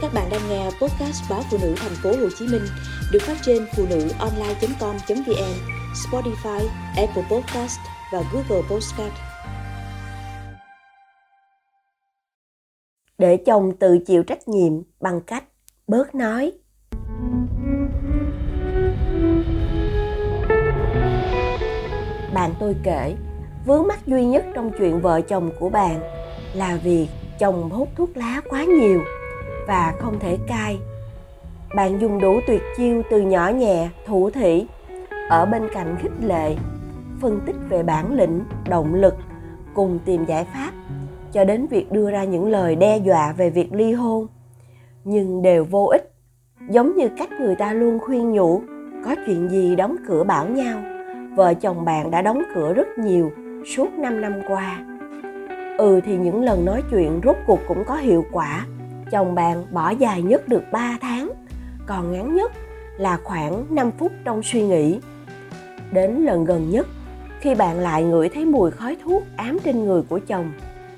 [0.00, 2.62] Các bạn đang nghe podcast báo phụ nữ thành phố Hồ Chí Minh
[3.12, 5.54] được phát trên phụ nữ online.com.vn,
[5.94, 7.78] Spotify, Apple Podcast
[8.12, 9.12] và Google Podcast.
[13.18, 15.44] Để chồng tự chịu trách nhiệm bằng cách
[15.86, 16.52] bớt nói.
[22.34, 23.14] Bạn tôi kể,
[23.66, 26.00] vướng mắc duy nhất trong chuyện vợ chồng của bạn
[26.54, 27.08] là việc
[27.38, 29.00] chồng hút thuốc lá quá nhiều
[29.68, 30.78] và không thể cai.
[31.74, 34.66] Bạn dùng đủ tuyệt chiêu từ nhỏ nhẹ, thủ thỉ.
[35.28, 36.56] Ở bên cạnh khích lệ,
[37.20, 39.14] phân tích về bản lĩnh, động lực,
[39.74, 40.70] cùng tìm giải pháp
[41.32, 44.26] cho đến việc đưa ra những lời đe dọa về việc ly hôn.
[45.04, 46.12] Nhưng đều vô ích,
[46.70, 48.62] giống như cách người ta luôn khuyên nhủ,
[49.04, 50.78] có chuyện gì đóng cửa bảo nhau.
[51.36, 53.30] Vợ chồng bạn đã đóng cửa rất nhiều,
[53.76, 54.84] suốt 5 năm qua.
[55.78, 58.66] Ừ thì những lần nói chuyện rốt cuộc cũng có hiệu quả
[59.10, 61.30] chồng bạn bỏ dài nhất được 3 tháng,
[61.86, 62.52] còn ngắn nhất
[62.98, 65.00] là khoảng 5 phút trong suy nghĩ.
[65.92, 66.86] Đến lần gần nhất,
[67.40, 70.52] khi bạn lại ngửi thấy mùi khói thuốc ám trên người của chồng,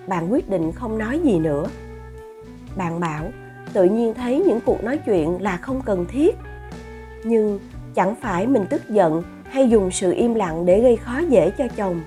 [0.07, 1.67] bạn quyết định không nói gì nữa.
[2.77, 3.25] Bạn bảo,
[3.73, 6.37] tự nhiên thấy những cuộc nói chuyện là không cần thiết.
[7.25, 7.59] Nhưng
[7.95, 11.69] chẳng phải mình tức giận hay dùng sự im lặng để gây khó dễ cho
[11.77, 12.01] chồng.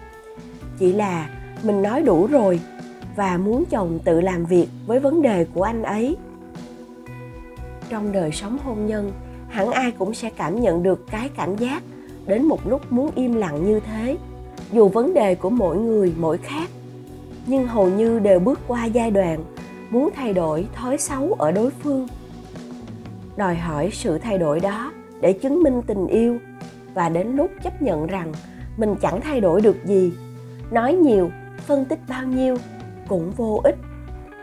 [0.78, 1.30] Chỉ là
[1.64, 2.60] mình nói đủ rồi
[3.16, 6.18] và muốn chồng tự làm việc với vấn đề của anh ấy.
[7.90, 9.12] Trong đời sống hôn nhân,
[9.50, 11.84] hẳn ai cũng sẽ cảm nhận được cái cảm giác
[12.26, 14.18] đến một lúc muốn im lặng như thế,
[14.72, 16.70] dù vấn đề của mỗi người mỗi khác.
[17.46, 19.44] Nhưng hầu như đều bước qua giai đoạn
[19.90, 22.08] muốn thay đổi thói xấu ở đối phương.
[23.38, 26.38] Đòi hỏi sự thay đổi đó để chứng minh tình yêu
[26.94, 28.34] và đến lúc chấp nhận rằng
[28.78, 30.14] mình chẳng thay đổi được gì.
[30.72, 32.58] Nói nhiều, phân tích bao nhiêu
[33.14, 33.76] cũng vô ích.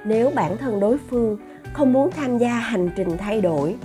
[0.05, 1.37] Nếu bản thân đối phương
[1.73, 3.77] không muốn tham gia hành trình thay đổi,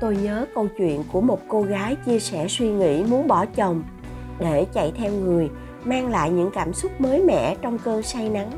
[0.00, 3.82] tôi nhớ câu chuyện của một cô gái chia sẻ suy nghĩ muốn bỏ chồng
[4.38, 5.50] để chạy theo người
[5.84, 8.50] mang lại những cảm xúc mới mẻ trong cơn say nắng.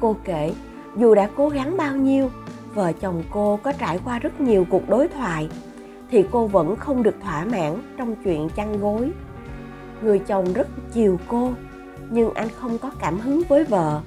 [0.00, 0.52] Cô kể,
[0.96, 2.30] dù đã cố gắng bao nhiêu,
[2.74, 5.48] vợ chồng cô có trải qua rất nhiều cuộc đối thoại,
[6.10, 9.10] thì cô vẫn không được thỏa mãn trong chuyện chăn gối.
[10.02, 11.52] Người chồng rất chiều cô,
[12.10, 14.00] nhưng anh không có cảm hứng với vợ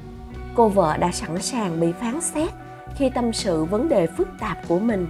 [0.55, 2.49] cô vợ đã sẵn sàng bị phán xét
[2.95, 5.07] khi tâm sự vấn đề phức tạp của mình.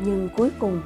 [0.00, 0.82] Nhưng cuối cùng,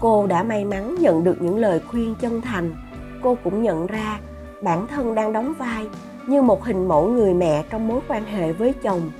[0.00, 2.74] cô đã may mắn nhận được những lời khuyên chân thành.
[3.22, 4.20] Cô cũng nhận ra
[4.62, 5.86] bản thân đang đóng vai
[6.26, 9.10] như một hình mẫu người mẹ trong mối quan hệ với chồng,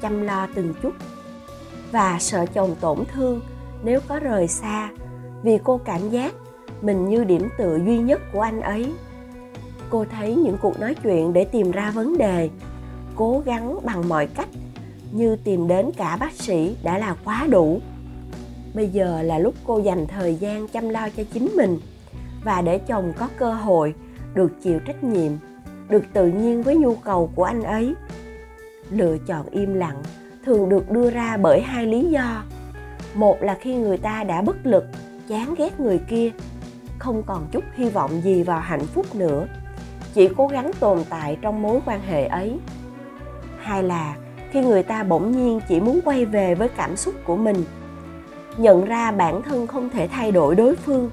[0.00, 0.92] chăm lo từng chút.
[1.92, 3.40] Và sợ chồng tổn thương
[3.84, 4.90] nếu có rời xa,
[5.42, 6.32] vì cô cảm giác
[6.82, 8.92] mình như điểm tựa duy nhất của anh ấy.
[9.90, 12.50] Cô thấy những cuộc nói chuyện để tìm ra vấn đề
[13.16, 14.48] cố gắng bằng mọi cách,
[15.12, 17.80] như tìm đến cả bác sĩ đã là quá đủ.
[18.74, 21.78] Bây giờ là lúc cô dành thời gian chăm lo cho chính mình
[22.44, 23.94] và để chồng có cơ hội
[24.34, 25.32] được chịu trách nhiệm,
[25.88, 27.94] được tự nhiên với nhu cầu của anh ấy.
[28.90, 30.02] Lựa chọn im lặng
[30.44, 32.42] thường được đưa ra bởi hai lý do.
[33.14, 34.84] Một là khi người ta đã bất lực,
[35.28, 36.30] chán ghét người kia,
[36.98, 39.46] không còn chút hy vọng gì vào hạnh phúc nữa.
[40.14, 42.58] Chỉ cố gắng tồn tại trong mối quan hệ ấy
[43.66, 44.16] hay là
[44.50, 47.64] khi người ta bỗng nhiên chỉ muốn quay về với cảm xúc của mình,
[48.56, 51.10] nhận ra bản thân không thể thay đổi đối phương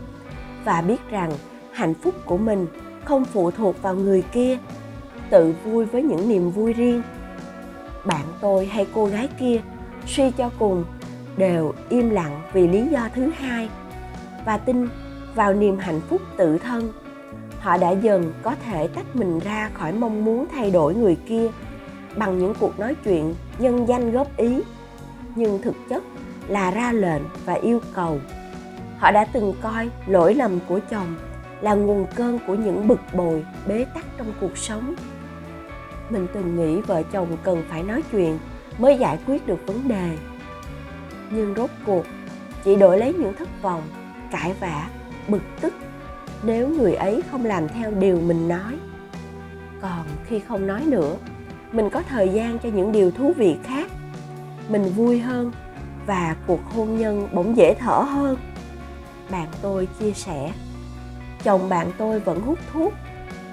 [0.65, 1.31] và biết rằng
[1.71, 2.67] hạnh phúc của mình
[3.05, 4.57] không phụ thuộc vào người kia,
[5.29, 7.01] tự vui với những niềm vui riêng.
[8.05, 9.61] Bạn tôi hay cô gái kia
[10.07, 10.85] suy cho cùng
[11.37, 13.69] đều im lặng vì lý do thứ hai,
[14.45, 14.87] và tin
[15.35, 16.91] vào niềm hạnh phúc tự thân.
[17.59, 21.47] Họ đã dần có thể tách mình ra khỏi mong muốn thay đổi người kia
[22.15, 24.61] bằng những cuộc nói chuyện nhân danh góp ý,
[25.35, 26.03] nhưng thực chất
[26.47, 28.19] là ra lệnh và yêu cầu.
[28.97, 31.15] Họ đã từng coi lỗi lầm của chồng
[31.61, 34.95] là nguồn cơn của những bực bội, bế tắc trong cuộc sống.
[36.09, 38.39] Mình từng nghĩ vợ chồng cần phải nói chuyện
[38.77, 40.17] mới giải quyết được vấn đề.
[41.31, 42.05] Nhưng rốt cuộc,
[42.63, 43.83] chỉ đổi lấy những thất vọng,
[44.31, 44.89] cãi vã,
[45.27, 45.73] bực tức
[46.43, 48.77] nếu người ấy không làm theo điều mình nói.
[49.81, 51.15] Còn khi không nói nữa
[51.73, 53.91] mình có thời gian cho những điều thú vị khác.
[54.69, 55.51] Mình vui hơn
[56.05, 58.37] và cuộc hôn nhân bỗng dễ thở hơn.
[59.29, 60.51] Bạn tôi chia sẻ,
[61.43, 62.93] chồng bạn tôi vẫn hút thuốc,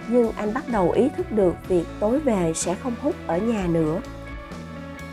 [0.09, 3.67] nhưng anh bắt đầu ý thức được việc tối về sẽ không hút ở nhà
[3.67, 4.01] nữa.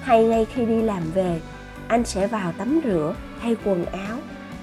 [0.02, 1.42] Hay ngay khi đi làm về,
[1.88, 4.18] anh sẽ vào tắm rửa, thay quần áo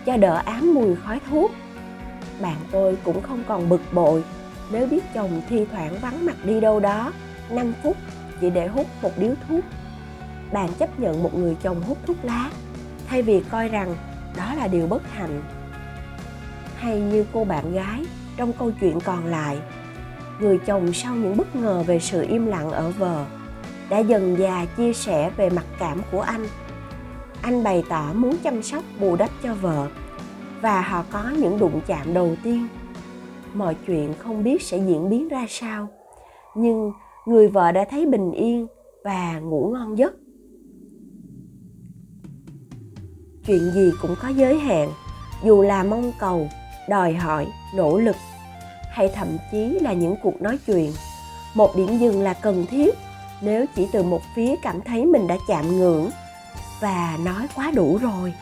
[0.06, 1.52] cho đỡ ám mùi khói thuốc.
[2.41, 4.25] Bạn tôi cũng không còn bực bội,
[4.70, 7.12] nếu biết chồng thi thoảng vắng mặt đi đâu đó
[7.50, 7.96] 5 phút
[8.44, 9.64] chỉ để hút một điếu thuốc.
[10.52, 12.50] Bạn chấp nhận một người chồng hút thuốc lá,
[13.08, 13.96] thay vì coi rằng
[14.37, 15.43] đó là điều bất hạnh.
[16.76, 18.05] Hay như cô bạn gái,
[18.37, 19.58] trong câu chuyện còn lại,
[20.41, 23.25] người chồng sau những bất ngờ về sự im lặng ở vợ
[23.91, 26.46] đã dần dà chia sẻ về mặc cảm của anh.
[27.43, 29.88] Anh bày tỏ muốn chăm sóc, bù đắp cho vợ,
[30.61, 32.69] và họ có những đụng chạm đầu tiên.
[33.55, 35.88] Mọi chuyện không biết sẽ diễn biến ra sao,
[36.55, 36.93] nhưng
[37.26, 38.66] người vợ đã thấy bình yên
[39.04, 40.14] và ngủ ngon giấc.
[43.46, 44.90] Chuyện gì cũng có giới hạn,
[45.44, 46.48] dù là mong cầu,
[46.88, 48.16] đòi hỏi, nỗ lực,
[48.90, 50.92] hay thậm chí là những cuộc nói chuyện.
[51.54, 52.94] Một điểm dừng là cần thiết
[53.42, 56.10] nếu chỉ từ một phía cảm thấy mình đã chạm ngưỡng
[56.80, 58.34] và nói quá đủ rồi.